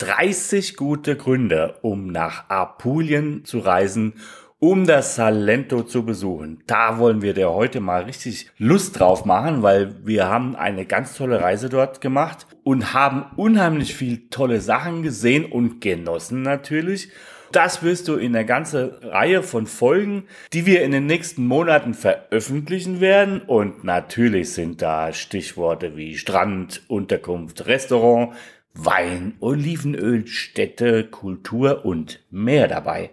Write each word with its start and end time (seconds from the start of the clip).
30 0.00 0.76
gute 0.76 1.14
Gründe, 1.14 1.76
um 1.82 2.06
nach 2.06 2.48
Apulien 2.48 3.44
zu 3.44 3.58
reisen, 3.58 4.14
um 4.58 4.86
das 4.86 5.14
Salento 5.14 5.82
zu 5.82 6.06
besuchen. 6.06 6.62
Da 6.66 6.98
wollen 6.98 7.20
wir 7.20 7.34
dir 7.34 7.50
heute 7.50 7.80
mal 7.80 8.04
richtig 8.04 8.50
Lust 8.56 8.98
drauf 8.98 9.26
machen, 9.26 9.62
weil 9.62 10.06
wir 10.06 10.26
haben 10.26 10.56
eine 10.56 10.86
ganz 10.86 11.14
tolle 11.14 11.42
Reise 11.42 11.68
dort 11.68 12.00
gemacht 12.00 12.46
und 12.64 12.94
haben 12.94 13.26
unheimlich 13.36 13.94
viel 13.94 14.28
tolle 14.30 14.62
Sachen 14.62 15.02
gesehen 15.02 15.44
und 15.44 15.82
genossen 15.82 16.42
natürlich. 16.42 17.10
Das 17.52 17.82
wirst 17.82 18.08
du 18.08 18.14
in 18.14 18.32
der 18.32 18.44
ganzen 18.44 18.90
Reihe 19.02 19.42
von 19.42 19.66
Folgen, 19.66 20.24
die 20.52 20.66
wir 20.66 20.82
in 20.82 20.92
den 20.92 21.06
nächsten 21.06 21.46
Monaten 21.46 21.94
veröffentlichen 21.94 23.00
werden. 23.00 23.42
Und 23.42 23.82
natürlich 23.82 24.52
sind 24.52 24.80
da 24.80 25.12
Stichworte 25.12 25.96
wie 25.96 26.16
Strand, 26.16 26.82
Unterkunft, 26.86 27.66
Restaurant, 27.66 28.34
Wein, 28.74 29.36
Olivenöl, 29.40 30.26
Städte, 30.26 31.04
Kultur 31.04 31.84
und 31.84 32.24
mehr 32.30 32.68
dabei. 32.68 33.10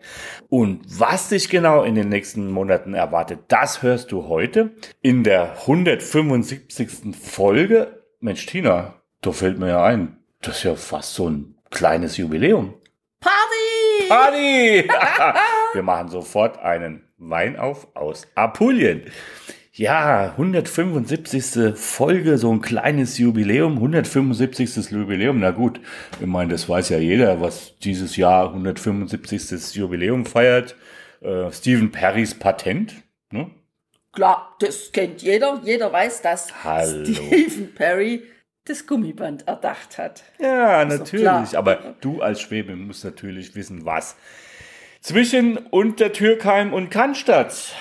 Und 0.49 0.81
was 0.87 1.29
dich 1.29 1.49
genau 1.49 1.83
in 1.83 1.95
den 1.95 2.09
nächsten 2.09 2.51
Monaten 2.51 2.93
erwartet, 2.93 3.39
das 3.47 3.81
hörst 3.81 4.11
du 4.11 4.27
heute 4.27 4.71
in 5.01 5.23
der 5.23 5.53
175. 5.61 7.15
Folge. 7.19 8.03
Mensch, 8.19 8.45
Tina, 8.45 8.95
da 9.21 9.31
fällt 9.31 9.59
mir 9.59 9.69
ja 9.69 9.83
ein, 9.83 10.17
das 10.41 10.57
ist 10.57 10.63
ja 10.63 10.75
fast 10.75 11.15
so 11.15 11.29
ein 11.29 11.55
kleines 11.71 12.17
Jubiläum. 12.17 12.75
Party! 13.19 14.07
Party! 14.09 14.89
Wir 15.73 15.81
machen 15.81 16.09
sofort 16.09 16.59
einen 16.59 17.03
Wein 17.17 17.57
auf 17.57 17.87
aus 17.95 18.27
Apulien. 18.35 19.03
Ja, 19.77 20.31
175. 20.31 21.77
Folge, 21.77 22.39
so 22.39 22.51
ein 22.51 22.61
kleines 22.61 23.19
Jubiläum, 23.19 23.75
175. 23.75 24.89
Jubiläum. 24.89 25.39
Na 25.39 25.51
gut, 25.51 25.79
ich 26.19 26.25
meine, 26.25 26.51
das 26.51 26.67
weiß 26.67 26.89
ja 26.89 26.97
jeder, 26.97 27.41
was 27.41 27.77
dieses 27.77 28.17
Jahr 28.17 28.47
175. 28.47 29.75
Jubiläum 29.75 30.25
feiert. 30.25 30.75
Äh, 31.21 31.51
Stephen 31.51 31.91
Perrys 31.91 32.33
Patent. 32.33 32.95
Ne? 33.29 33.51
Klar, 34.13 34.55
das 34.61 34.91
kennt 34.91 35.21
jeder. 35.21 35.61
Jeder 35.63 35.93
weiß, 35.93 36.23
dass 36.23 36.63
Hallo. 36.63 37.05
Stephen 37.05 37.75
Perry 37.75 38.23
das 38.65 38.87
Gummiband 38.87 39.47
erdacht 39.47 39.99
hat. 39.99 40.23
Ja, 40.39 40.85
doch 40.85 40.97
natürlich. 40.97 41.21
klar. 41.23 41.47
Aber 41.53 41.95
du 42.01 42.23
als 42.23 42.41
Schwäbe 42.41 42.75
musst 42.75 43.05
natürlich 43.05 43.53
wissen, 43.53 43.85
was. 43.85 44.15
Zwischen 45.01 45.57
Untertürkheim 45.57 46.73
und 46.73 46.89
Cannstatt 46.89 47.75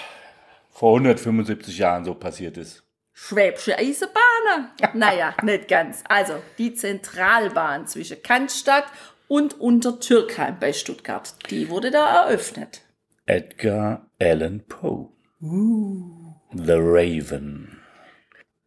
vor 0.77 0.99
175 0.99 1.79
Jahren 1.79 2.05
so 2.05 2.15
passiert 2.15 2.59
ist. 2.59 2.85
Schwäbische 3.15 3.79
Eisenbahnen. 3.79 4.73
Naja, 4.93 5.35
nicht 5.43 5.69
ganz. 5.69 6.05
Also 6.07 6.35
die 6.59 6.75
Zentralbahn 6.75 7.87
zwischen 7.87 8.23
Cannstatt 8.23 8.85
und 9.27 9.59
Untertürkheim 9.59 10.59
bei 10.61 10.75
Stuttgart, 10.75 11.35
die 11.51 11.71
wurde 11.71 11.91
da 11.91 12.25
eröffnet. 12.25 12.83
Edgar 13.25 14.11
Allan 14.21 14.65
Poe. 14.69 15.09
The 15.41 16.75
Raven. 16.77 17.81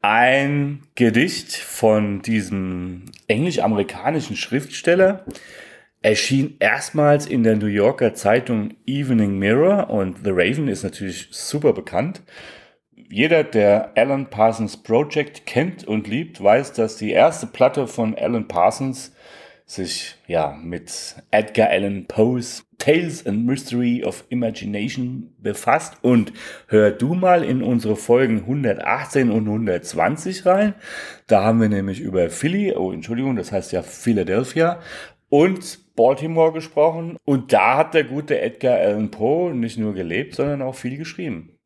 Ein 0.02 0.88
Gedicht 0.96 1.53
von 1.58 2.24
diesem 2.24 3.06
englisch-amerikanischen 3.28 4.36
Schriftsteller 4.36 5.26
erschien 6.02 6.56
erstmals 6.60 7.26
in 7.26 7.44
der 7.44 7.58
New 7.58 7.68
Yorker 7.68 8.14
Zeitung 8.14 8.74
Evening 8.86 9.38
Mirror 9.38 9.90
und 9.90 10.18
The 10.24 10.32
Raven 10.32 10.68
ist 10.68 10.84
natürlich 10.84 11.28
super 11.32 11.74
bekannt. 11.74 12.22
Jeder, 12.96 13.44
der 13.44 13.92
Alan 13.96 14.30
Parsons 14.30 14.78
Project 14.78 15.46
kennt 15.46 15.84
und 15.84 16.08
liebt, 16.08 16.42
weiß, 16.42 16.74
dass 16.74 16.98
die 16.98 17.12
erste 17.12 17.48
Platte 17.48 17.88
von 17.88 18.16
Alan 18.16 18.48
Parsons 18.48 19.14
sich 19.66 20.16
ja 20.28 20.58
mit 20.64 21.16
Edgar 21.32 21.70
Allan 21.70 22.06
Poes 22.08 22.66
Tales 22.80 23.26
and 23.28 23.46
Mystery 23.46 24.04
of 24.04 24.26
Imagination 24.30 25.34
befasst 25.38 25.96
und 26.02 26.34
hör 26.68 26.92
du 26.92 27.14
mal 27.14 27.44
in 27.44 27.62
unsere 27.62 27.96
Folgen 27.96 28.40
118 28.40 29.30
und 29.30 29.46
120 29.48 30.46
rein. 30.46 30.74
Da 31.28 31.44
haben 31.44 31.62
wir 31.62 31.70
nämlich 31.70 32.00
über 32.00 32.30
Philly, 32.30 32.74
oh 32.76 32.92
Entschuldigung, 32.92 33.36
das 33.36 33.52
heißt 33.52 33.72
ja 33.72 33.84
Philadelphia 33.84 34.80
und 35.30 35.80
Baltimore 36.00 36.54
gesprochen 36.54 37.18
und 37.26 37.52
da 37.52 37.76
hat 37.76 37.94
der 37.94 38.06
gute 38.06 38.40
Edgar 38.40 38.78
Allan 38.78 39.12
Poe 39.12 39.54
nicht 39.54 39.78
nur 39.78 39.94
gelebt, 39.94 40.34
sondern 40.34 40.62
auch 40.62 40.76
viel 40.76 40.96
geschrieben. 40.96 41.58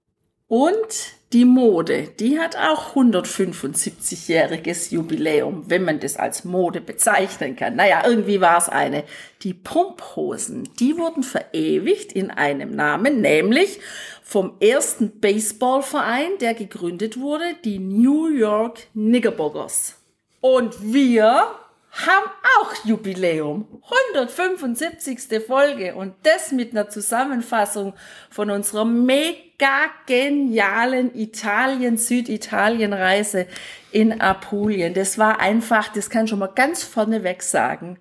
Und 0.48 1.14
die 1.34 1.46
Mode, 1.46 2.08
die 2.20 2.40
hat 2.40 2.58
auch 2.58 2.96
175-jähriges 2.96 4.92
Jubiläum, 4.92 5.66
wenn 5.68 5.84
man 5.84 6.00
das 6.00 6.18
als 6.18 6.46
Mode 6.46 6.82
bezeichnen 6.82 7.56
kann. 7.56 7.76
Naja, 7.76 8.02
irgendwie 8.08 8.42
war 8.42 8.58
es 8.58 8.70
eine. 8.70 9.04
Die 9.44 9.54
Pumphosen, 9.54 10.68
die 10.80 10.98
wurden 10.98 11.22
verewigt 11.22 12.14
in 12.14 12.32
einem 12.32 12.76
Namen, 12.76 13.22
nämlich 13.22 13.80
vom 14.24 14.54
ersten 14.60 15.20
Baseballverein, 15.20 16.40
der 16.42 16.56
gegründet 16.56 17.20
wurde, 17.20 17.54
die 17.64 17.78
New 17.78 18.30
York 18.30 18.88
Knickerbockers. 18.94 20.00
Und 20.42 20.92
wir 20.92 21.46
haben 21.94 22.30
auch 22.60 22.86
Jubiläum. 22.86 23.82
175. 24.14 25.44
Folge 25.46 25.96
und 25.96 26.16
das 26.24 26.52
mit 26.52 26.72
einer 26.72 26.90
Zusammenfassung 26.90 27.94
von 28.32 28.50
unserer 28.50 28.86
mega 28.86 29.92
genialen 30.08 31.16
Italien-Süditalien-Reise 31.16 33.46
in 33.92 34.20
Apulien. 34.22 34.96
Das 34.96 35.20
war 35.20 35.40
einfach, 35.40 35.90
das 35.90 36.10
kann 36.10 36.26
ich 36.26 36.32
schon 36.32 36.40
mal 36.40 36.48
ganz 36.48 36.84
vorneweg 36.84 37.44
sagen, 37.44 38.00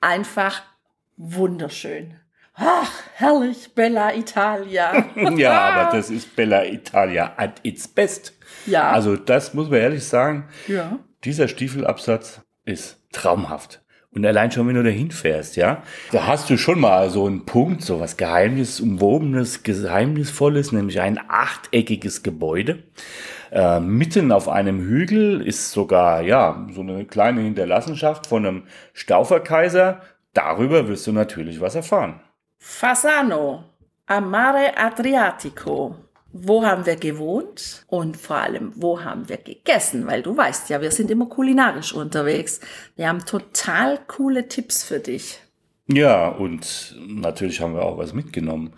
einfach 0.00 0.62
wunderschön. 1.16 2.14
Ach, 2.54 2.90
herrlich, 3.14 3.74
Bella 3.74 4.14
Italia. 4.14 5.04
ja, 5.36 5.60
aber 5.60 5.96
das 5.96 6.08
ist 6.10 6.34
Bella 6.34 6.64
Italia 6.64 7.34
at 7.36 7.60
its 7.62 7.86
best. 7.86 8.32
Ja. 8.66 8.90
Also 8.90 9.14
das 9.16 9.54
muss 9.54 9.70
man 9.70 9.78
ehrlich 9.78 10.04
sagen. 10.04 10.48
Ja. 10.66 10.98
Dieser 11.22 11.46
Stiefelabsatz 11.46 12.40
ist 12.64 12.97
traumhaft. 13.12 13.82
Und 14.10 14.24
allein 14.24 14.50
schon, 14.50 14.66
wenn 14.66 14.74
du 14.74 14.82
da 14.82 14.90
hinfährst, 14.90 15.56
ja, 15.56 15.82
da 16.12 16.26
hast 16.26 16.48
du 16.48 16.56
schon 16.56 16.80
mal 16.80 17.10
so 17.10 17.26
einen 17.26 17.44
Punkt, 17.44 17.82
so 17.82 18.00
was 18.00 18.16
Geheimnis, 18.16 18.80
umwobenes, 18.80 19.62
Geheimnisvolles, 19.62 20.72
nämlich 20.72 21.00
ein 21.00 21.20
achteckiges 21.28 22.22
Gebäude. 22.22 22.82
Äh, 23.50 23.80
mitten 23.80 24.32
auf 24.32 24.48
einem 24.48 24.80
Hügel 24.80 25.46
ist 25.46 25.72
sogar, 25.72 26.22
ja, 26.22 26.66
so 26.72 26.80
eine 26.80 27.04
kleine 27.04 27.42
Hinterlassenschaft 27.42 28.26
von 28.26 28.46
einem 28.46 28.62
Stauferkaiser. 28.94 30.00
Darüber 30.32 30.88
wirst 30.88 31.06
du 31.06 31.12
natürlich 31.12 31.60
was 31.60 31.74
erfahren. 31.74 32.20
Fasano, 32.58 33.64
am 34.06 34.30
Mare 34.30 34.76
Adriatico. 34.76 35.94
Wo 36.32 36.62
haben 36.64 36.84
wir 36.84 36.96
gewohnt 36.96 37.84
und 37.86 38.16
vor 38.16 38.36
allem, 38.36 38.72
wo 38.76 39.02
haben 39.02 39.28
wir 39.30 39.38
gegessen? 39.38 40.06
Weil 40.06 40.22
du 40.22 40.36
weißt 40.36 40.68
ja, 40.68 40.82
wir 40.82 40.90
sind 40.90 41.10
immer 41.10 41.26
kulinarisch 41.26 41.94
unterwegs. 41.94 42.60
Wir 42.96 43.08
haben 43.08 43.24
total 43.24 43.98
coole 44.06 44.46
Tipps 44.46 44.84
für 44.84 45.00
dich. 45.00 45.40
Ja, 45.90 46.28
und 46.28 46.96
natürlich 47.06 47.62
haben 47.62 47.74
wir 47.74 47.82
auch 47.82 47.96
was 47.96 48.12
mitgenommen. 48.12 48.74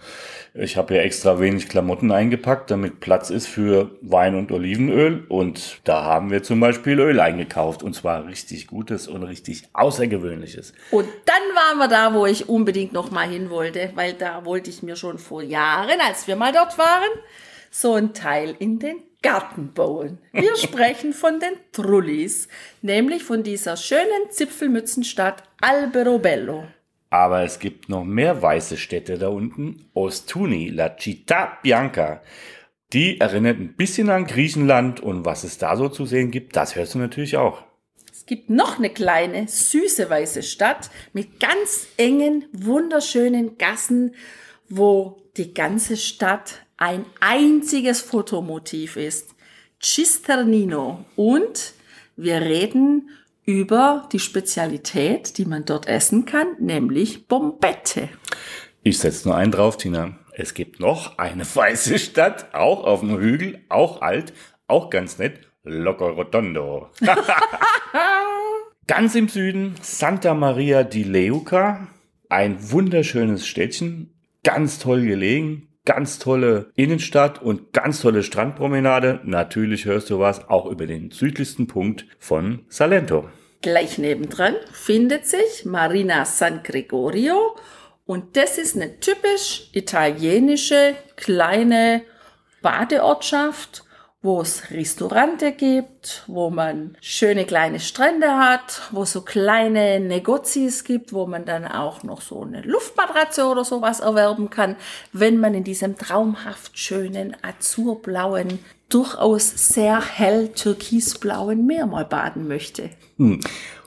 Ich 0.55 0.77
habe 0.77 0.95
ja 0.95 1.03
extra 1.03 1.41
wenig 1.41 1.69
Klamotten 1.69 2.12
eingepackt, 2.12 2.71
damit 2.71 3.01
Platz 3.01 3.31
ist 3.31 3.49
für 3.49 3.91
Wein 4.01 4.37
und 4.37 4.53
Olivenöl. 4.53 5.25
Und 5.29 5.81
da 5.83 6.05
haben 6.05 6.31
wir 6.31 6.45
zum 6.45 6.61
Beispiel 6.61 7.01
Öl 7.01 7.19
eingekauft. 7.19 7.83
Und 7.83 7.95
zwar 7.95 8.27
richtig 8.27 8.69
gutes 8.69 9.09
und 9.09 9.25
richtig 9.25 9.65
außergewöhnliches. 9.73 10.73
Und 10.93 11.09
dann 11.27 11.43
waren 11.57 11.79
wir 11.79 11.89
da, 11.89 12.15
wo 12.15 12.27
ich 12.27 12.49
unbedingt 12.49 12.93
noch 12.93 13.11
mal 13.11 13.29
hin 13.29 13.51
wollte, 13.51 13.91
weil 13.97 14.12
da 14.12 14.45
wollte 14.45 14.71
ich 14.71 14.85
mir 14.85 14.95
schon 14.95 15.19
vor 15.19 15.43
Jahren, 15.43 16.01
als 16.01 16.29
wir 16.29 16.37
mal 16.37 16.53
dort 16.53 16.79
waren, 16.79 17.11
so 17.73 17.95
ein 17.95 18.15
Teil 18.15 18.55
in 18.61 18.79
den 18.79 18.99
Garten 19.21 19.73
bauen. 19.73 20.19
Wir 20.31 20.57
sprechen 20.62 21.12
von 21.12 21.41
den 21.41 21.55
Trullis, 21.73 22.47
nämlich 22.83 23.25
von 23.25 23.43
dieser 23.43 23.77
schönen 23.77 24.31
Zipfelmützenstadt 24.31 25.43
Alberobello. 25.61 26.67
Aber 27.11 27.43
es 27.43 27.59
gibt 27.59 27.89
noch 27.89 28.05
mehr 28.05 28.41
weiße 28.41 28.77
Städte 28.77 29.19
da 29.19 29.29
unten. 29.29 29.91
Ostuni, 29.95 30.69
La 30.69 30.97
Città 30.97 31.61
Bianca. 31.62 32.23
Die 32.93 33.21
erinnert 33.21 33.59
ein 33.59 33.75
bisschen 33.75 34.11
an 34.11 34.27
Griechenland 34.27 35.01
und 35.01 35.25
was 35.25 35.45
es 35.45 35.59
da 35.59 35.77
so 35.77 35.89
zu 35.89 36.07
sehen 36.07 36.31
gibt, 36.31 36.57
das 36.57 36.75
hörst 36.75 36.95
du 36.95 36.99
natürlich 36.99 37.37
auch. 37.37 37.62
Es 38.12 38.27
gibt 38.27 38.51
noch 38.51 38.79
eine 38.79 38.91
kleine, 38.91 39.47
süße 39.49 40.09
weiße 40.09 40.43
Stadt 40.43 40.91
mit 41.12 41.41
ganz 41.41 41.89
engen, 41.97 42.47
wunderschönen 42.53 43.59
Gassen, 43.59 44.15
wo 44.69 45.21
die 45.37 45.55
ganze 45.55 45.97
Stadt 45.97 46.67
ein 46.77 47.05
einziges 47.21 48.01
Fotomotiv 48.01 48.97
ist. 48.97 49.35
Cisternino. 49.83 51.05
Und 51.17 51.75
wir 52.17 52.41
reden 52.41 53.11
über 53.44 54.08
die 54.12 54.19
Spezialität, 54.19 55.38
die 55.38 55.44
man 55.44 55.64
dort 55.64 55.87
essen 55.87 56.25
kann, 56.25 56.48
nämlich 56.58 57.26
Bombette. 57.26 58.08
Ich 58.82 58.98
setze 58.98 59.28
nur 59.28 59.37
einen 59.37 59.52
drauf, 59.52 59.76
Tina. 59.76 60.16
Es 60.32 60.54
gibt 60.54 60.81
noch 60.81 61.19
eine 61.19 61.44
weiße 61.54 61.98
Stadt, 61.98 62.54
auch 62.54 62.84
auf 62.84 63.00
dem 63.00 63.19
Hügel, 63.19 63.64
auch 63.69 64.02
alt, 64.02 64.32
auch 64.66 64.90
ganz 64.90 65.19
nett. 65.19 65.40
Loco 65.62 66.08
Rotondo. 66.08 66.88
Ganz 68.87 69.14
im 69.14 69.28
Süden 69.28 69.75
Santa 69.82 70.34
Maria 70.34 70.82
di 70.84 71.04
Leuca. 71.04 71.87
Ein 72.28 72.72
wunderschönes 72.72 73.46
Städtchen, 73.46 74.14
ganz 74.42 74.78
toll 74.78 75.02
gelegen, 75.02 75.69
ganz 75.90 76.20
tolle 76.20 76.70
Innenstadt 76.76 77.42
und 77.42 77.72
ganz 77.72 78.00
tolle 78.00 78.22
Strandpromenade. 78.22 79.19
Natürlich 79.25 79.87
hörst 79.87 80.08
du 80.08 80.20
was 80.20 80.48
auch 80.48 80.66
über 80.66 80.87
den 80.87 81.10
südlichsten 81.10 81.66
Punkt 81.66 82.06
von 82.20 82.60
Salento. 82.69 83.28
Gleich 83.60 83.98
nebendran 83.98 84.54
findet 84.70 85.26
sich 85.26 85.64
Marina 85.64 86.25
San 86.26 86.62
Gregorio 86.62 87.56
und 88.06 88.37
das 88.37 88.56
ist 88.56 88.76
eine 88.76 89.00
typisch 89.00 89.69
italienische 89.72 90.94
kleine 91.16 92.02
Badeortschaft 92.62 93.82
wo 94.22 94.43
es 94.43 94.70
Restaurante 94.70 95.52
gibt, 95.52 96.25
wo 96.26 96.50
man 96.50 96.96
schöne 97.00 97.46
kleine 97.46 97.81
Strände 97.81 98.28
hat, 98.28 98.82
wo 98.90 99.06
so 99.06 99.22
kleine 99.22 99.99
Negozis 99.99 100.84
gibt, 100.84 101.14
wo 101.14 101.26
man 101.26 101.46
dann 101.46 101.64
auch 101.64 102.02
noch 102.02 102.20
so 102.20 102.43
eine 102.43 102.61
Luftmatratze 102.61 103.46
oder 103.46 103.64
sowas 103.64 104.00
erwerben 104.00 104.50
kann, 104.50 104.76
wenn 105.12 105.40
man 105.40 105.55
in 105.55 105.64
diesem 105.64 105.96
traumhaft 105.96 106.78
schönen 106.78 107.34
azurblauen, 107.40 108.58
durchaus 108.90 109.69
sehr 109.69 110.02
hell 110.02 110.49
türkisblauen 110.49 111.66
Meer 111.66 111.87
mal 111.87 112.05
baden 112.05 112.46
möchte. 112.46 112.90
Hm. 113.16 113.40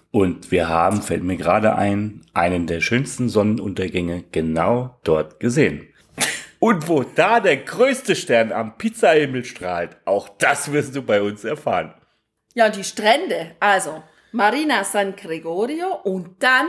Und 0.09 0.51
wir 0.51 0.69
haben, 0.69 1.01
fällt 1.01 1.23
mir 1.23 1.37
gerade 1.37 1.75
ein, 1.75 2.21
einen 2.33 2.67
der 2.67 2.81
schönsten 2.81 3.29
Sonnenuntergänge 3.29 4.23
genau 4.31 4.97
dort 5.03 5.39
gesehen. 5.39 5.87
Und 6.63 6.87
wo 6.87 7.03
da 7.03 7.41
der 7.41 7.57
größte 7.57 8.15
Stern 8.15 8.53
am 8.53 8.77
Pizzahimmel 8.77 9.43
strahlt, 9.43 9.97
auch 10.05 10.29
das 10.29 10.71
wirst 10.71 10.95
du 10.95 11.01
bei 11.01 11.21
uns 11.21 11.43
erfahren. 11.43 11.93
Ja, 12.53 12.69
die 12.69 12.85
Strände, 12.85 13.57
also 13.59 14.01
Marina 14.31 14.85
San 14.85 15.13
Gregorio 15.17 15.93
und 16.05 16.41
dann 16.41 16.67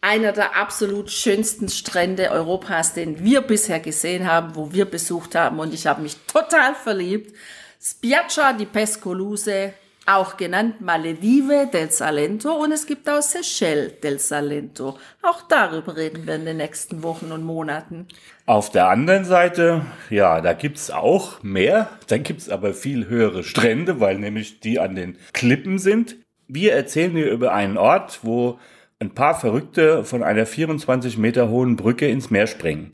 einer 0.00 0.32
der 0.32 0.56
absolut 0.56 1.10
schönsten 1.10 1.68
Strände 1.68 2.30
Europas, 2.30 2.94
den 2.94 3.22
wir 3.22 3.42
bisher 3.42 3.78
gesehen 3.78 4.26
haben, 4.26 4.56
wo 4.56 4.72
wir 4.72 4.86
besucht 4.86 5.34
haben 5.34 5.58
und 5.58 5.74
ich 5.74 5.86
habe 5.86 6.00
mich 6.00 6.16
total 6.26 6.74
verliebt. 6.74 7.36
Spiaggia 7.78 8.54
di 8.54 8.64
Pescoluse 8.64 9.74
auch 10.06 10.36
genannt 10.36 10.80
Maledive 10.80 11.68
del 11.72 11.90
Salento 11.90 12.52
und 12.52 12.70
es 12.72 12.86
gibt 12.86 13.08
auch 13.08 13.20
Seychelles 13.20 14.00
del 14.00 14.18
Salento. 14.18 14.98
Auch 15.22 15.42
darüber 15.42 15.96
reden 15.96 16.26
wir 16.26 16.36
in 16.36 16.44
den 16.44 16.58
nächsten 16.58 17.02
Wochen 17.02 17.32
und 17.32 17.44
Monaten. 17.44 18.06
Auf 18.46 18.70
der 18.70 18.88
anderen 18.88 19.24
Seite, 19.24 19.84
ja, 20.08 20.40
da 20.40 20.52
gibt's 20.52 20.90
auch 20.90 21.42
mehr, 21.42 21.90
da 22.06 22.18
gibt's 22.18 22.48
aber 22.48 22.72
viel 22.72 23.08
höhere 23.08 23.42
Strände, 23.42 23.98
weil 23.98 24.18
nämlich 24.18 24.60
die 24.60 24.78
an 24.78 24.94
den 24.94 25.18
Klippen 25.32 25.78
sind. 25.78 26.16
Wir 26.46 26.74
erzählen 26.74 27.14
dir 27.14 27.28
über 27.28 27.52
einen 27.52 27.76
Ort, 27.76 28.20
wo 28.22 28.60
ein 29.00 29.14
paar 29.14 29.38
Verrückte 29.38 30.04
von 30.04 30.22
einer 30.22 30.46
24 30.46 31.18
Meter 31.18 31.48
hohen 31.48 31.76
Brücke 31.76 32.06
ins 32.08 32.30
Meer 32.30 32.46
springen. 32.46 32.92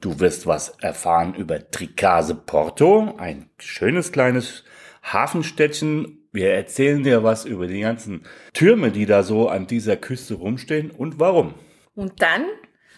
Du 0.00 0.20
wirst 0.20 0.46
was 0.46 0.70
erfahren 0.80 1.34
über 1.34 1.70
Tricase 1.70 2.34
Porto, 2.34 3.14
ein 3.18 3.50
schönes 3.58 4.12
kleines 4.12 4.64
Hafenstädtchen 5.02 6.23
wir 6.34 6.52
erzählen 6.52 7.02
dir 7.02 7.22
was 7.22 7.44
über 7.44 7.66
die 7.66 7.80
ganzen 7.80 8.22
Türme, 8.52 8.90
die 8.90 9.06
da 9.06 9.22
so 9.22 9.48
an 9.48 9.66
dieser 9.66 9.96
Küste 9.96 10.34
rumstehen 10.34 10.90
und 10.90 11.20
warum. 11.20 11.54
Und 11.94 12.20
dann 12.20 12.44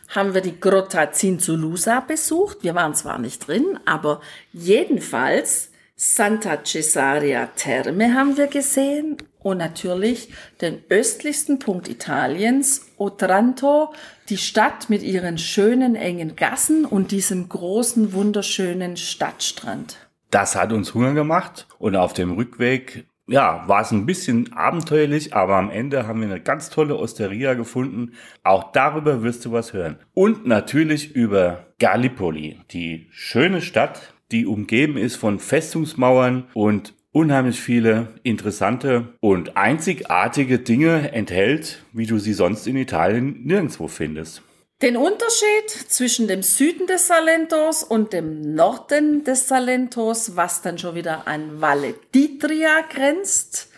haben 0.09 0.35
wir 0.35 0.41
die 0.41 0.59
Grotta 0.59 1.13
Zinzulusa 1.13 2.01
besucht. 2.01 2.59
Wir 2.63 2.75
waren 2.75 2.95
zwar 2.95 3.19
nicht 3.19 3.47
drin, 3.47 3.79
aber 3.85 4.21
jedenfalls 4.53 5.71
Santa 5.97 6.63
Cesaria 6.65 7.47
Terme 7.57 8.15
haben 8.15 8.37
wir 8.37 8.47
gesehen 8.47 9.17
und 9.39 9.59
natürlich 9.59 10.31
den 10.61 10.83
östlichsten 10.89 11.59
Punkt 11.59 11.89
Italiens, 11.89 12.87
Otranto, 12.99 13.93
die 14.29 14.39
Stadt 14.39 14.91
mit 14.91 15.03
ihren 15.03 15.39
schönen 15.39 15.95
engen 15.95 16.37
Gassen 16.37 16.85
und 16.85 17.13
diesem 17.13 17.49
großen 17.49 18.13
wunderschönen 18.13 18.97
Stadtstrand. 18.97 19.99
Das 20.31 20.57
hat 20.57 20.73
uns 20.73 20.95
Hunger 20.95 21.15
gemacht 21.15 21.67
und 21.79 21.97
auf 21.97 22.13
dem 22.13 22.33
Rückweg 22.33 23.07
ja, 23.29 23.65
war 23.67 23.83
es 23.83 23.91
ein 23.91 24.07
bisschen 24.07 24.53
abenteuerlich, 24.53 25.35
aber 25.35 25.57
am 25.57 25.71
Ende 25.71 26.07
haben 26.07 26.21
wir 26.21 26.29
eine 26.29 26.41
ganz 26.41 26.71
tolle 26.71 26.97
Osteria 26.97 27.55
gefunden. 27.55 28.13
Auch 28.45 28.73
darüber 28.73 29.23
wirst 29.23 29.45
du 29.45 29.53
was 29.53 29.73
hören. 29.73 29.97
Und 30.15 30.47
natürlich 30.47 31.15
über 31.15 31.67
Gallipoli, 31.79 32.61
die 32.71 33.09
schöne 33.11 33.61
Stadt, 33.61 34.15
die 34.31 34.47
umgeben 34.47 34.97
ist 34.97 35.17
von 35.17 35.39
Festungsmauern 35.39 36.45
und 36.55 36.95
unheimlich 37.13 37.61
viele 37.61 38.09
interessante 38.23 39.15
und 39.21 39.57
einzigartige 39.57 40.59
Dinge 40.59 41.13
enthält, 41.13 41.83
wie 41.93 42.07
du 42.07 42.19
sie 42.19 42.35
sonst 42.35 42.67
in 42.67 42.77
Italien 42.77 43.41
nirgendwo 43.45 43.89
findest. 43.89 44.43
Den 44.83 44.99
Unterschied 44.99 45.71
zwischen 45.89 46.29
dem 46.29 46.43
Süden 46.43 46.87
des 46.87 47.07
Salentos 47.07 47.83
und 47.83 48.13
dem 48.13 48.55
Norden 48.55 49.25
des 49.25 49.49
Salentos, 49.49 50.37
was 50.37 50.61
dann 50.61 50.77
schon 50.77 50.95
wieder 50.95 51.27
an 51.27 51.63
Valle 51.63 51.95
d'Itria 52.13 52.83
grenzt, 52.87 53.71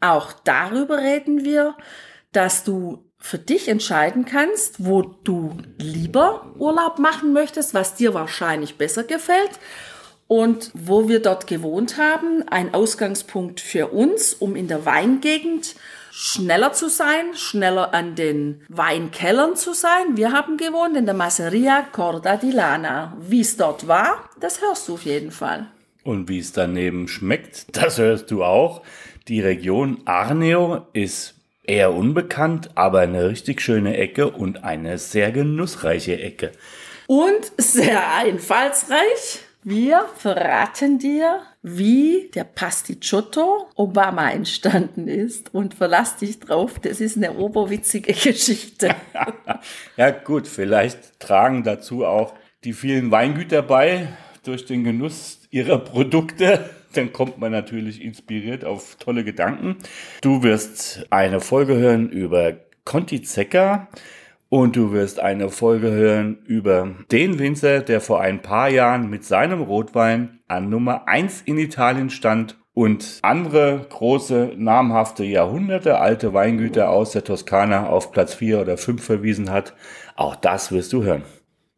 auch 0.00 0.32
darüber 0.44 0.98
reden 0.98 1.44
wir, 1.44 1.76
dass 2.30 2.62
du 2.62 3.04
für 3.18 3.38
dich 3.38 3.66
entscheiden 3.66 4.26
kannst, 4.26 4.84
wo 4.84 5.02
du 5.02 5.56
lieber 5.78 6.54
Urlaub 6.56 7.00
machen 7.00 7.32
möchtest, 7.32 7.74
was 7.74 7.96
dir 7.96 8.14
wahrscheinlich 8.14 8.78
besser 8.78 9.02
gefällt 9.02 9.58
und 10.28 10.70
wo 10.72 11.08
wir 11.08 11.20
dort 11.20 11.48
gewohnt 11.48 11.98
haben, 11.98 12.46
ein 12.48 12.74
Ausgangspunkt 12.74 13.60
für 13.60 13.88
uns, 13.88 14.34
um 14.34 14.54
in 14.54 14.68
der 14.68 14.86
Weingegend 14.86 15.74
schneller 16.16 16.72
zu 16.72 16.88
sein, 16.88 17.34
schneller 17.34 17.92
an 17.92 18.14
den 18.14 18.62
Weinkellern 18.68 19.56
zu 19.56 19.74
sein. 19.74 20.16
Wir 20.16 20.30
haben 20.30 20.56
gewohnt 20.56 20.96
in 20.96 21.06
der 21.06 21.14
Masseria 21.14 21.82
Corda 21.90 22.36
di 22.36 22.52
Lana. 22.52 23.16
Wie 23.20 23.40
es 23.40 23.56
dort 23.56 23.88
war, 23.88 24.30
das 24.38 24.62
hörst 24.62 24.86
du 24.86 24.94
auf 24.94 25.04
jeden 25.04 25.32
Fall. 25.32 25.66
Und 26.04 26.28
wie 26.28 26.38
es 26.38 26.52
daneben 26.52 27.08
schmeckt, 27.08 27.76
das 27.76 27.98
hörst 27.98 28.30
du 28.30 28.44
auch. 28.44 28.82
Die 29.26 29.40
Region 29.40 30.02
Arneo 30.04 30.86
ist 30.92 31.34
eher 31.64 31.92
unbekannt, 31.92 32.70
aber 32.76 33.00
eine 33.00 33.28
richtig 33.28 33.60
schöne 33.60 33.96
Ecke 33.96 34.30
und 34.30 34.62
eine 34.62 34.98
sehr 34.98 35.32
genussreiche 35.32 36.20
Ecke. 36.20 36.52
Und 37.08 37.52
sehr 37.56 38.14
einfallsreich. 38.14 39.40
Wir 39.66 40.04
verraten 40.18 40.98
dir, 40.98 41.40
wie 41.62 42.30
der 42.34 42.44
Pasticciotto 42.44 43.70
Obama 43.76 44.30
entstanden 44.30 45.08
ist 45.08 45.54
und 45.54 45.72
verlass 45.72 46.18
dich 46.18 46.38
drauf, 46.38 46.78
das 46.78 47.00
ist 47.00 47.16
eine 47.16 47.32
oberwitzige 47.32 48.12
Geschichte. 48.32 48.94
ja 49.96 50.10
gut, 50.10 50.46
vielleicht 50.46 51.18
tragen 51.18 51.62
dazu 51.62 52.04
auch 52.04 52.34
die 52.64 52.74
vielen 52.74 53.10
Weingüter 53.10 53.62
bei 53.62 54.08
durch 54.44 54.66
den 54.66 54.84
Genuss 54.84 55.40
ihrer 55.50 55.78
Produkte. 55.78 56.68
Dann 56.92 57.14
kommt 57.14 57.38
man 57.38 57.50
natürlich 57.50 58.02
inspiriert 58.02 58.66
auf 58.66 58.96
tolle 58.96 59.24
Gedanken. 59.24 59.78
Du 60.20 60.42
wirst 60.42 61.06
eine 61.08 61.40
Folge 61.40 61.74
hören 61.76 62.10
über 62.10 62.52
Conti 62.84 63.22
Zecca 63.22 63.88
und 64.54 64.76
du 64.76 64.92
wirst 64.92 65.18
eine 65.18 65.50
Folge 65.50 65.90
hören 65.90 66.38
über 66.46 66.94
den 67.10 67.40
Winzer, 67.40 67.80
der 67.80 68.00
vor 68.00 68.20
ein 68.20 68.40
paar 68.40 68.68
Jahren 68.68 69.10
mit 69.10 69.24
seinem 69.24 69.62
Rotwein 69.62 70.38
an 70.46 70.68
Nummer 70.68 71.08
1 71.08 71.42
in 71.42 71.58
Italien 71.58 72.08
stand 72.08 72.56
und 72.72 73.18
andere 73.22 73.84
große, 73.90 74.52
namhafte, 74.56 75.24
Jahrhunderte 75.24 75.98
alte 75.98 76.34
Weingüter 76.34 76.90
aus 76.90 77.10
der 77.10 77.24
Toskana 77.24 77.88
auf 77.88 78.12
Platz 78.12 78.34
4 78.34 78.60
oder 78.60 78.76
5 78.78 79.02
verwiesen 79.02 79.50
hat. 79.50 79.74
Auch 80.14 80.36
das 80.36 80.70
wirst 80.70 80.92
du 80.92 81.02
hören. 81.02 81.24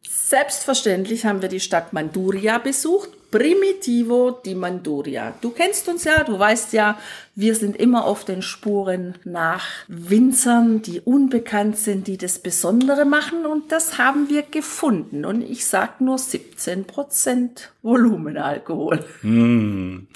Selbstverständlich 0.06 1.25
haben 1.25 1.40
wir 1.40 1.49
die 1.49 1.61
Stadt 1.61 1.95
Manduria 1.95 2.59
besucht. 2.59 3.09
Primitivo 3.30 4.40
di 4.45 4.54
Manduria. 4.54 5.35
Du 5.40 5.50
kennst 5.50 5.88
uns 5.88 6.04
ja, 6.04 6.25
du 6.25 6.38
weißt 6.38 6.73
ja, 6.73 6.99
wir 7.35 7.54
sind 7.54 7.76
immer 7.76 8.04
auf 8.04 8.25
den 8.25 8.42
Spuren 8.42 9.14
nach 9.25 9.66
Winzern, 9.88 10.83
die 10.83 11.00
unbekannt 11.00 11.76
sind, 11.76 12.06
die 12.06 12.16
das 12.16 12.38
Besondere 12.38 13.04
machen 13.04 13.47
und 13.47 13.73
das 13.73 13.99
haben 13.99 14.28
wir 14.28 14.42
gefunden. 14.42 15.25
Und 15.25 15.42
ich 15.42 15.66
sag 15.66 16.00
nur 16.00 16.16
17% 16.16 17.49
Volumenalkohol. 17.83 19.04
Hm. 19.23 20.06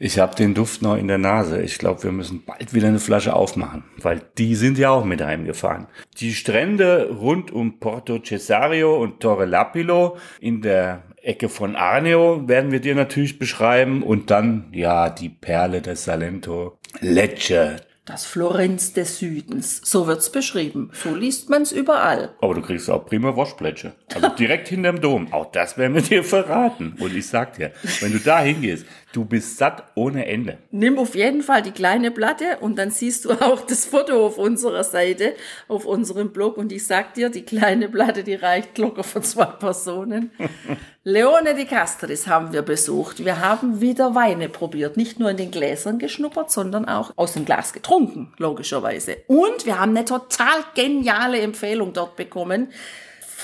Ich 0.00 0.18
habe 0.18 0.34
den 0.34 0.54
Duft 0.54 0.82
noch 0.82 0.96
in 0.96 1.08
der 1.08 1.18
Nase. 1.18 1.62
Ich 1.62 1.78
glaube, 1.78 2.02
wir 2.02 2.12
müssen 2.12 2.44
bald 2.44 2.74
wieder 2.74 2.88
eine 2.88 2.98
Flasche 2.98 3.34
aufmachen, 3.34 3.84
weil 4.02 4.22
die 4.36 4.56
sind 4.56 4.76
ja 4.76 4.90
auch 4.90 5.04
mit 5.04 5.22
heimgefahren. 5.22 5.86
Die 6.18 6.34
Strände 6.34 7.10
rund 7.10 7.52
um 7.52 7.78
Porto 7.78 8.18
Cesario 8.18 9.00
und 9.00 9.20
Torre 9.20 9.44
Lapilo 9.44 10.16
in 10.40 10.62
der 10.62 11.04
Ecke 11.24 11.48
von 11.48 11.74
Arneo 11.74 12.46
werden 12.48 12.70
wir 12.70 12.80
dir 12.80 12.94
natürlich 12.94 13.38
beschreiben 13.38 14.02
und 14.02 14.30
dann, 14.30 14.66
ja, 14.72 15.08
die 15.10 15.30
Perle 15.30 15.80
des 15.80 16.04
Salento, 16.04 16.78
Lecce, 17.00 17.76
das 18.04 18.26
Florenz 18.26 18.92
des 18.92 19.18
Südens. 19.18 19.80
So 19.82 20.06
wird's 20.06 20.30
beschrieben. 20.30 20.90
So 20.92 21.14
liest 21.14 21.48
man's 21.48 21.72
überall. 21.72 22.34
Aber 22.42 22.52
du 22.52 22.60
kriegst 22.60 22.90
auch 22.90 23.06
prima 23.06 23.34
Waschplätsche. 23.34 23.94
Also 24.14 24.28
direkt 24.28 24.68
hinterm 24.68 25.00
Dom. 25.00 25.32
Auch 25.32 25.50
das 25.50 25.78
werden 25.78 25.94
wir 25.94 26.02
dir 26.02 26.22
verraten. 26.22 26.96
Und 27.00 27.16
ich 27.16 27.26
sag 27.26 27.54
dir, 27.54 27.72
wenn 28.00 28.12
du 28.12 28.18
da 28.18 28.40
hingehst, 28.40 28.84
du 29.14 29.24
bist 29.24 29.58
satt 29.58 29.84
ohne 29.94 30.26
Ende. 30.26 30.58
Nimm 30.70 30.98
auf 30.98 31.14
jeden 31.14 31.42
Fall 31.42 31.62
die 31.62 31.70
kleine 31.70 32.10
Platte 32.10 32.58
und 32.60 32.76
dann 32.78 32.90
siehst 32.90 33.24
du 33.24 33.32
auch 33.32 33.60
das 33.62 33.86
Foto 33.86 34.26
auf 34.26 34.38
unserer 34.38 34.84
Seite, 34.84 35.34
auf 35.68 35.86
unserem 35.86 36.32
Blog. 36.32 36.56
Und 36.56 36.72
ich 36.72 36.86
sag 36.86 37.14
dir, 37.14 37.30
die 37.30 37.42
kleine 37.42 37.88
Platte, 37.88 38.24
die 38.24 38.34
reicht 38.34 38.76
locker 38.78 39.04
für 39.04 39.20
zwei 39.20 39.46
Personen. 39.46 40.30
Leone 41.04 41.54
di 41.54 41.64
Castris 41.64 42.26
haben 42.26 42.52
wir 42.52 42.62
besucht. 42.62 43.24
Wir 43.24 43.40
haben 43.40 43.80
wieder 43.80 44.14
Weine 44.14 44.48
probiert. 44.48 44.96
Nicht 44.96 45.20
nur 45.20 45.30
in 45.30 45.36
den 45.36 45.50
Gläsern 45.50 45.98
geschnuppert, 45.98 46.50
sondern 46.50 46.86
auch 46.86 47.12
aus 47.16 47.34
dem 47.34 47.44
Glas 47.44 47.72
getrunken, 47.72 48.32
logischerweise. 48.38 49.18
Und 49.28 49.66
wir 49.66 49.78
haben 49.78 49.90
eine 49.96 50.04
total 50.04 50.64
geniale 50.74 51.40
Empfehlung 51.40 51.92
dort 51.92 52.16
bekommen 52.16 52.68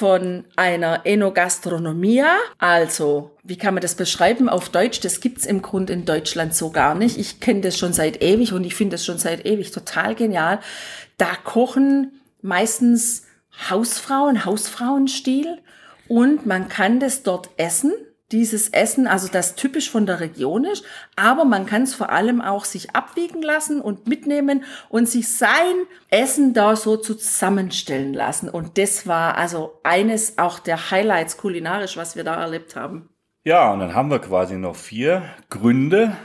von 0.00 0.46
einer 0.56 1.02
Enogastronomia. 1.04 2.38
Also, 2.56 3.32
wie 3.42 3.58
kann 3.58 3.74
man 3.74 3.82
das 3.82 3.96
beschreiben 3.96 4.48
auf 4.48 4.70
Deutsch? 4.70 5.00
Das 5.00 5.20
gibt's 5.20 5.44
im 5.44 5.60
Grunde 5.60 5.92
in 5.92 6.06
Deutschland 6.06 6.54
so 6.54 6.70
gar 6.70 6.94
nicht. 6.94 7.18
Ich 7.18 7.38
kenne 7.38 7.60
das 7.60 7.76
schon 7.76 7.92
seit 7.92 8.22
ewig 8.22 8.54
und 8.54 8.64
ich 8.64 8.74
finde 8.74 8.94
das 8.94 9.04
schon 9.04 9.18
seit 9.18 9.44
ewig 9.44 9.72
total 9.72 10.14
genial. 10.14 10.60
Da 11.18 11.36
kochen 11.44 12.18
meistens 12.40 13.26
Hausfrauen, 13.68 14.46
Hausfrauenstil 14.46 15.58
und 16.08 16.46
man 16.46 16.70
kann 16.70 16.98
das 16.98 17.22
dort 17.22 17.50
essen. 17.58 17.92
Dieses 18.32 18.68
Essen, 18.68 19.06
also 19.06 19.26
das 19.26 19.56
typisch 19.56 19.90
von 19.90 20.06
der 20.06 20.20
Region 20.20 20.64
ist, 20.64 20.84
aber 21.16 21.44
man 21.44 21.66
kann 21.66 21.82
es 21.82 21.94
vor 21.94 22.10
allem 22.10 22.40
auch 22.40 22.64
sich 22.64 22.94
abwiegen 22.94 23.42
lassen 23.42 23.80
und 23.80 24.06
mitnehmen 24.06 24.64
und 24.88 25.08
sich 25.08 25.28
sein 25.28 25.74
Essen 26.10 26.54
da 26.54 26.76
so 26.76 26.96
zusammenstellen 26.96 28.14
lassen. 28.14 28.48
Und 28.48 28.78
das 28.78 29.06
war 29.06 29.36
also 29.36 29.80
eines 29.82 30.38
auch 30.38 30.60
der 30.60 30.90
Highlights 30.90 31.36
kulinarisch, 31.36 31.96
was 31.96 32.14
wir 32.14 32.24
da 32.24 32.40
erlebt 32.40 32.76
haben. 32.76 33.08
Ja, 33.42 33.72
und 33.72 33.80
dann 33.80 33.94
haben 33.94 34.10
wir 34.10 34.18
quasi 34.18 34.56
noch 34.56 34.76
vier 34.76 35.22
Gründe. 35.48 36.16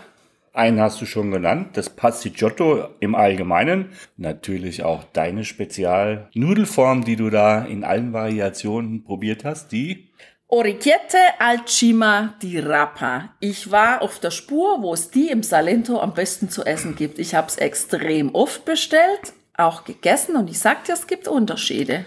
Einen 0.52 0.80
hast 0.80 1.02
du 1.02 1.06
schon 1.06 1.32
genannt, 1.32 1.76
das 1.76 1.90
Pasticciotto 1.90 2.88
im 3.00 3.16
Allgemeinen. 3.16 3.90
Natürlich 4.16 4.84
auch 4.84 5.04
deine 5.12 5.44
Spezialnudelform, 5.44 7.04
die 7.04 7.16
du 7.16 7.30
da 7.30 7.64
in 7.66 7.84
allen 7.84 8.14
Variationen 8.14 9.04
probiert 9.04 9.44
hast, 9.44 9.72
die 9.72 10.12
Orecchiette 10.48 11.18
al 11.40 11.66
Cima 11.66 12.36
di 12.40 12.60
Rapa. 12.60 13.30
Ich 13.40 13.72
war 13.72 14.04
auf 14.04 14.20
der 14.20 14.30
Spur, 14.30 14.84
wo 14.84 14.94
es 14.94 15.10
die 15.10 15.30
im 15.30 15.42
Salento 15.42 16.00
am 16.00 16.14
besten 16.14 16.50
zu 16.50 16.64
essen 16.64 16.96
gibt. 16.96 17.18
Ich 17.18 17.34
habe 17.34 17.48
es 17.48 17.58
extrem 17.58 18.34
oft 18.36 18.64
bestellt, 18.64 19.34
auch 19.58 19.86
gegessen 19.86 20.36
und 20.36 20.48
ich 20.48 20.60
sag 20.60 20.84
dir, 20.84 20.94
es 20.94 21.08
gibt 21.08 21.28
Unterschiede. 21.28 22.06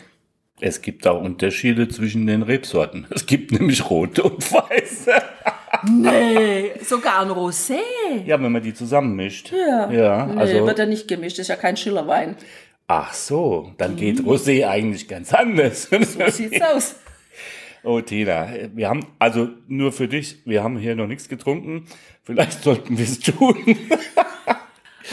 Es 0.61 0.83
gibt 0.83 1.05
auch 1.09 1.21
Unterschiede 1.21 1.89
zwischen 1.89 2.29
den 2.29 2.43
Rebsorten. 2.43 3.09
Es 3.11 3.27
gibt 3.27 3.51
nämlich 3.51 3.91
rote 3.91 4.23
und 4.23 4.53
weiße. 4.53 5.15
Nee, 5.91 6.73
sogar 6.85 7.23
ein 7.23 7.31
Rosé. 7.31 7.81
Ja, 8.25 8.41
wenn 8.41 8.53
man 8.53 8.63
die 8.63 8.73
zusammenmischt. 8.73 9.53
Ja. 9.53 9.91
Ja, 9.91 10.27
nee, 10.27 10.41
also. 10.41 10.65
wird 10.65 10.79
ja 10.79 10.87
nicht 10.87 11.09
gemischt, 11.09 11.41
ist 11.41 11.49
ja 11.49 11.57
kein 11.57 11.77
Schillerwein. 11.77 12.37
Ach 12.87 13.13
so, 13.13 13.73
dann 13.79 13.97
geht 13.97 14.21
Rosé 14.21 14.67
eigentlich 14.67 15.09
ganz 15.09 15.35
anders. 15.35 15.89
So 15.91 16.29
sieht's 16.29 16.63
aus. 16.63 16.95
Oh, 17.85 18.01
Tina, 18.01 18.49
wir 18.75 18.89
haben, 18.89 19.07
also 19.19 19.49
nur 19.67 19.93
für 19.93 20.09
dich, 20.09 20.43
wir 20.45 20.63
haben 20.63 20.79
hier 20.79 20.97
noch 20.97 21.07
nichts 21.07 21.29
getrunken. 21.29 21.87
Vielleicht 22.25 22.63
sollten 22.63 22.99
wir 22.99 23.05
es 23.05 23.21
tun. 23.21 23.57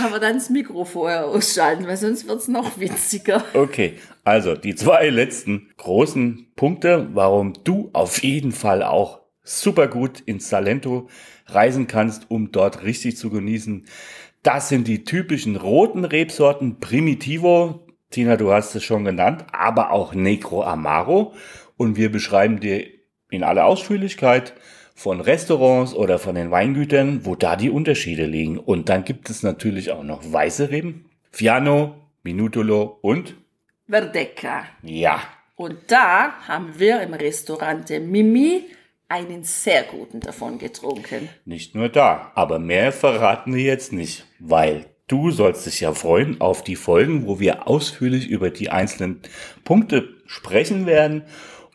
Aber 0.03 0.19
dann 0.19 0.35
das 0.35 0.49
Mikro 0.49 0.83
vorher 0.83 1.25
ausschalten, 1.25 1.87
weil 1.87 1.97
sonst 1.97 2.27
wird's 2.27 2.47
noch 2.47 2.79
witziger. 2.79 3.43
Okay, 3.53 3.93
also 4.23 4.55
die 4.55 4.75
zwei 4.75 5.09
letzten 5.09 5.69
großen 5.77 6.51
Punkte, 6.55 7.09
warum 7.13 7.53
du 7.63 7.89
auf 7.93 8.21
jeden 8.21 8.51
Fall 8.51 8.83
auch 8.83 9.21
super 9.43 9.87
gut 9.87 10.19
ins 10.19 10.49
Salento 10.49 11.07
reisen 11.47 11.87
kannst, 11.87 12.29
um 12.29 12.51
dort 12.51 12.83
richtig 12.83 13.17
zu 13.17 13.29
genießen. 13.29 13.85
Das 14.43 14.69
sind 14.69 14.87
die 14.87 15.03
typischen 15.03 15.55
roten 15.55 16.03
Rebsorten 16.03 16.79
Primitivo. 16.79 17.87
Tina, 18.09 18.37
du 18.37 18.51
hast 18.51 18.75
es 18.75 18.83
schon 18.83 19.05
genannt, 19.05 19.45
aber 19.51 19.91
auch 19.91 20.13
Negro 20.13 20.63
Amaro. 20.63 21.33
Und 21.77 21.97
wir 21.97 22.11
beschreiben 22.11 22.59
dir 22.59 22.85
in 23.29 23.43
aller 23.43 23.65
Ausführlichkeit 23.65 24.53
von 24.95 25.19
Restaurants 25.19 25.93
oder 25.93 26.19
von 26.19 26.35
den 26.35 26.51
Weingütern, 26.51 27.25
wo 27.25 27.35
da 27.35 27.55
die 27.55 27.69
Unterschiede 27.69 28.25
liegen. 28.25 28.57
Und 28.57 28.89
dann 28.89 29.03
gibt 29.03 29.29
es 29.29 29.43
natürlich 29.43 29.91
auch 29.91 30.03
noch 30.03 30.21
weiße 30.31 30.69
Reben, 30.69 31.09
Fiano, 31.31 31.95
Minutolo 32.23 32.97
und 33.01 33.35
Verdecca. 33.87 34.63
ja, 34.81 35.21
Und 35.55 35.77
da 35.87 36.33
haben 36.47 36.79
wir 36.79 37.01
im 37.01 37.13
Restaurant 37.13 37.89
Mimi 37.89 38.63
einen 39.07 39.43
sehr 39.43 39.83
guten 39.83 40.19
davon 40.19 40.57
getrunken. 40.57 41.29
Nicht 41.45 41.75
nur 41.75 41.89
da, 41.89 42.31
aber 42.35 42.57
mehr 42.57 42.91
verraten 42.91 43.53
wir 43.53 43.63
jetzt 43.63 43.93
nicht, 43.93 44.25
weil 44.39 44.85
du 45.07 45.29
sollst 45.29 45.65
dich 45.65 45.81
ja 45.81 45.93
freuen 45.93 46.41
auf 46.41 46.63
die 46.63 46.75
Folgen, 46.75 47.27
wo 47.27 47.39
wir 47.39 47.67
ausführlich 47.67 48.27
über 48.27 48.49
die 48.49 48.69
einzelnen 48.69 49.21
Punkte 49.63 50.15
sprechen 50.25 50.85
werden. 50.87 51.23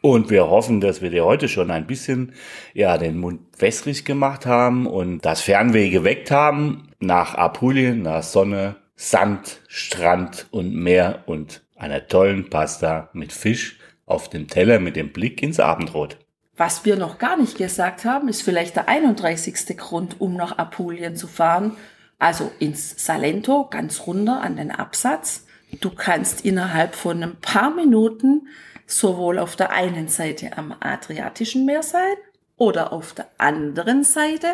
Und 0.02 0.30
wir 0.30 0.48
hoffen, 0.48 0.80
dass 0.80 1.02
wir 1.02 1.10
dir 1.10 1.24
heute 1.24 1.48
schon 1.48 1.70
ein 1.70 1.86
bisschen, 1.86 2.32
ja, 2.72 2.96
den 2.96 3.18
Mund 3.18 3.40
wässrig 3.58 4.04
gemacht 4.04 4.46
haben 4.46 4.86
und 4.86 5.24
das 5.26 5.42
Fernweh 5.42 5.90
geweckt 5.90 6.30
haben 6.30 6.88
nach 7.00 7.34
Apulien, 7.34 8.02
nach 8.02 8.22
Sonne, 8.22 8.76
Sand, 8.96 9.60
Strand 9.68 10.46
und 10.50 10.74
Meer 10.74 11.24
und 11.26 11.62
einer 11.76 12.06
tollen 12.06 12.48
Pasta 12.48 13.10
mit 13.12 13.32
Fisch 13.32 13.78
auf 14.06 14.28
dem 14.28 14.48
Teller 14.48 14.80
mit 14.80 14.96
dem 14.96 15.12
Blick 15.12 15.42
ins 15.42 15.60
Abendrot. 15.60 16.18
Was 16.56 16.84
wir 16.84 16.96
noch 16.96 17.18
gar 17.18 17.36
nicht 17.38 17.56
gesagt 17.56 18.04
haben, 18.04 18.28
ist 18.28 18.42
vielleicht 18.42 18.76
der 18.76 18.88
31. 18.88 19.76
Grund, 19.78 20.20
um 20.20 20.34
nach 20.34 20.58
Apulien 20.58 21.16
zu 21.16 21.26
fahren. 21.26 21.76
Also 22.18 22.50
ins 22.58 23.02
Salento, 23.04 23.68
ganz 23.70 24.06
runter 24.06 24.42
an 24.42 24.56
den 24.56 24.70
Absatz. 24.70 25.46
Du 25.80 25.90
kannst 25.90 26.44
innerhalb 26.44 26.94
von 26.94 27.22
ein 27.22 27.36
paar 27.36 27.74
Minuten 27.74 28.48
sowohl 28.90 29.38
auf 29.38 29.56
der 29.56 29.70
einen 29.70 30.08
Seite 30.08 30.56
am 30.56 30.74
Adriatischen 30.80 31.64
Meer 31.64 31.82
sein 31.82 32.16
oder 32.56 32.92
auf 32.92 33.14
der 33.14 33.28
anderen 33.38 34.04
Seite 34.04 34.48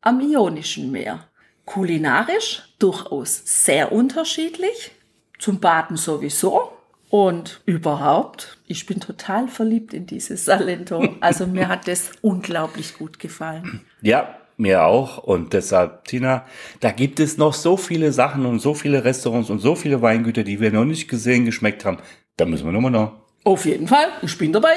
am 0.00 0.20
Ionischen 0.20 0.90
Meer. 0.92 1.24
Kulinarisch 1.64 2.62
durchaus 2.78 3.42
sehr 3.44 3.92
unterschiedlich, 3.92 4.92
zum 5.38 5.60
Baden 5.60 5.96
sowieso 5.96 6.72
und 7.10 7.60
überhaupt, 7.66 8.58
ich 8.66 8.86
bin 8.86 9.00
total 9.00 9.48
verliebt 9.48 9.94
in 9.94 10.06
dieses 10.06 10.44
Salento. 10.44 11.16
Also 11.20 11.46
mir 11.46 11.68
hat 11.68 11.88
das 11.88 12.12
unglaublich 12.20 12.96
gut 12.96 13.18
gefallen. 13.18 13.82
Ja, 14.02 14.38
mir 14.56 14.84
auch. 14.84 15.18
Und 15.18 15.52
deshalb, 15.52 16.04
Tina, 16.04 16.44
da 16.80 16.90
gibt 16.90 17.20
es 17.20 17.38
noch 17.38 17.54
so 17.54 17.76
viele 17.76 18.12
Sachen 18.12 18.44
und 18.44 18.60
so 18.60 18.74
viele 18.74 19.04
Restaurants 19.04 19.50
und 19.50 19.60
so 19.60 19.74
viele 19.74 20.02
Weingüter, 20.02 20.44
die 20.44 20.60
wir 20.60 20.72
noch 20.72 20.84
nicht 20.84 21.08
gesehen, 21.08 21.44
geschmeckt 21.44 21.84
haben. 21.84 21.98
Da 22.36 22.44
müssen 22.44 22.66
wir 22.66 22.72
nochmal 22.72 22.90
noch. 22.90 23.27
Auf 23.44 23.64
jeden 23.64 23.88
Fall, 23.88 24.08
ich 24.22 24.36
bin 24.36 24.52
dabei. 24.52 24.74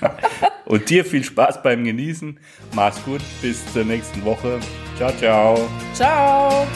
Und 0.66 0.88
dir 0.90 1.04
viel 1.04 1.24
Spaß 1.24 1.62
beim 1.62 1.84
Genießen. 1.84 2.38
Mach's 2.74 3.02
gut, 3.04 3.20
bis 3.42 3.64
zur 3.72 3.84
nächsten 3.84 4.24
Woche. 4.24 4.60
Ciao, 4.96 5.12
ciao. 5.18 5.68
Ciao. 5.94 6.66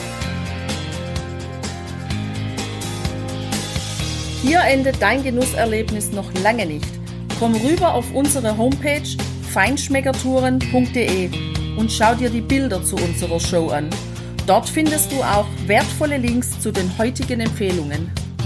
Hier 4.43 4.61
endet 4.61 5.01
dein 5.01 5.23
Genusserlebnis 5.23 6.13
noch 6.13 6.33
lange 6.43 6.67
nicht. 6.67 6.89
Komm 7.39 7.55
rüber 7.55 7.95
auf 7.95 8.13
unsere 8.15 8.57
Homepage 8.57 9.09
feinschmeckertouren.de 9.53 11.31
und 11.77 11.91
schau 11.91 12.15
dir 12.15 12.31
die 12.31 12.41
Bilder 12.41 12.83
zu 12.83 12.97
unserer 12.97 13.41
Show 13.41 13.69
an. 13.69 13.89
Dort 14.47 14.69
findest 14.69 15.13
du 15.13 15.23
auch 15.23 15.47
wertvolle 15.67 16.19
Links 16.19 16.61
zu 16.61 16.73
den 16.73 16.99
heutigen 16.99 17.41
Empfehlungen. 17.41 18.11